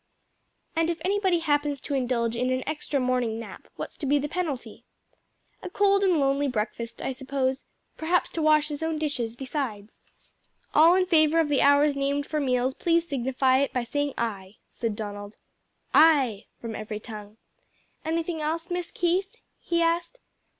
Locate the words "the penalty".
4.17-4.83